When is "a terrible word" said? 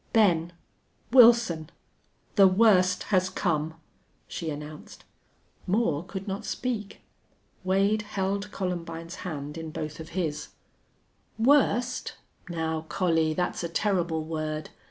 13.63-14.71